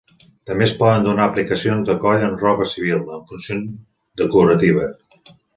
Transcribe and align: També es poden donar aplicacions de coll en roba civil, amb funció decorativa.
També 0.51 0.63
es 0.67 0.71
poden 0.79 1.03
donar 1.07 1.27
aplicacions 1.31 1.91
de 1.91 1.97
coll 2.05 2.25
en 2.29 2.35
roba 2.45 2.69
civil, 2.73 3.07
amb 3.19 3.35
funció 3.35 3.61
decorativa. 4.23 4.93